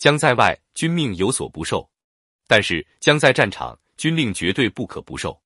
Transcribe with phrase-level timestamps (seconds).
[0.00, 1.86] 将在外，军命有所不受；
[2.46, 5.38] 但是将在战场，军令绝对不可不受。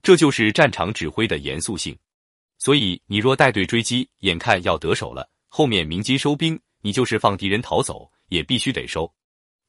[0.00, 1.98] 这就是战场指挥的严肃性。
[2.56, 9.12] 所以，你若带队追击，眼看要得手了，后面鸣金收兵，你就是放敌人逃走，也必须得收，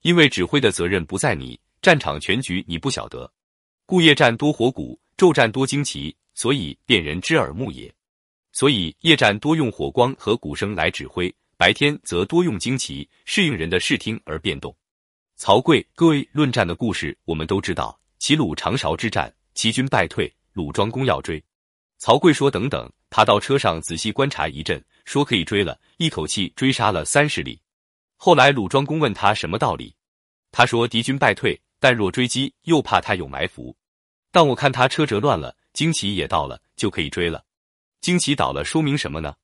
[0.04, 3.34] 因为指挥的责任不在你，战场全局你不晓得。
[3.88, 7.92] 故夜战多火鼓，昼战多旌旗，所以辨人之耳目也。
[8.52, 14.76] 所以夜战多用火光和鼓声来指挥，白天则多用旌旗，适应人的视听而变动。
[15.38, 18.00] 曹刿、各位论战的故事，我们都知道。
[18.20, 21.44] 齐鲁长勺之战，齐军败退，鲁庄公要追。
[21.98, 27.60] 曹刿说：“等等。”他到车上仔细观察一阵，说：“可以追了。”一口气追杀了三十里。
[28.18, 29.96] 后来鲁庄公问他什么道理，
[30.52, 33.76] 他说：“敌军败退，但若追击，又怕他有埋伏。
[34.32, 37.44] 但我看他车辙乱了，旌旗也到了，就可以追了。
[38.02, 39.36] 旌旗倒了，说明什么呢？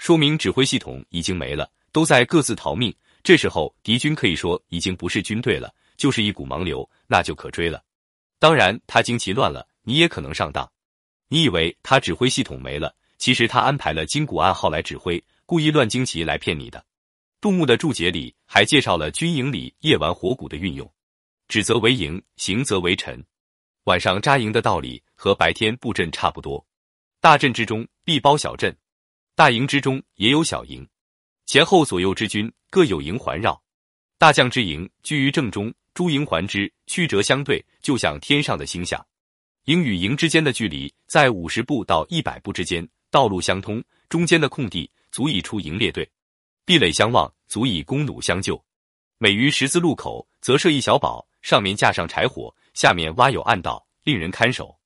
[0.00, 2.90] 说明指挥系统已经没了，都在各自逃命。
[3.22, 7.84] 这时候敌军可以说已经不是军队了，就是一股盲流，那就可追了。
[8.38, 10.66] 当然，他旌旗乱了，你也可能上当。”
[11.28, 12.96] 你以为他指挥系统没了？
[13.18, 16.82] 其实他安排了金鼓暗号来指挥，故意乱旌旗来骗你的。
[17.38, 20.90] 杜牧的注解里还介绍了军营里夜晚火鼓的运用，
[21.46, 23.22] 指则为营，行则为臣。
[23.84, 26.66] 晚上扎营的道理和白天布阵差不多。
[27.20, 28.74] 大阵之中必包小阵，
[29.40, 30.86] 大营之中也有小营，
[31.46, 33.58] 前后左右之军各有营环绕。
[34.18, 39.02] 大将之营居于正中，诸营环之，曲折相对，就像天上的星象。
[39.64, 46.06] 营与营之间的距离在五十步到一百步之间，道路相通，中间的空地足以出营列队，
[46.66, 48.62] 壁垒相望，足以弓弩相救。
[49.16, 54.78] 每于十字路口，则设一小堡，上面架上柴火，下面挖有暗道，令人看守。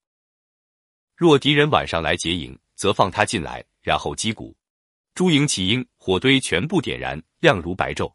[1.17, 4.57] 若敌人晚上来劫营，则放他进来，然后击鼓，
[5.15, 8.13] 诸营起因，火堆全部点燃，亮如白昼。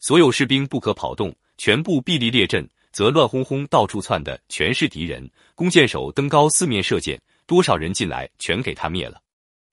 [0.00, 2.68] 所有士兵不可跑动，全部臂立列阵。
[2.92, 9.22] 则乱哄哄到处窜的全是敌人，弓箭手登高四面射箭，多少人进来全给他灭了。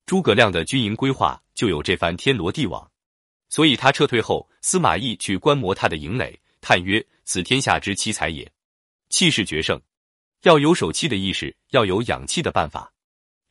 [0.05, 2.89] 诸葛亮的军营规划就有这番天罗地网，
[3.49, 8.49] 所以他撤退后，司马懿去观摩他的营垒，叹曰：“此天下之奇才也，
[9.09, 9.77] 气势决胜，
[10.43, 12.89] 要有守气的意识，要有养气的办法。”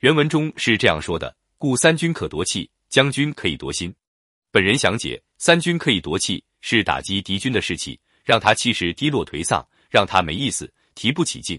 [0.00, 3.95] 原文中是这样说的：“故三军可夺气，将军可以夺心。”
[4.51, 8.01] 本人详解：三军可以夺气，是打击敌军的士气。
[8.25, 11.59] 让他气势低落颓丧，让他没意思，提不起劲，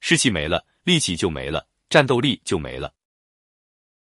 [0.00, 2.92] 士气没了，力气就没了，战斗力就没了。